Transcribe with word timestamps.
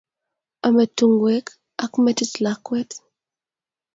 Ame 0.65 0.83
tungwek 0.95 1.47
ak 1.83 1.93
metit 2.03 2.33
lakwet 2.43 2.91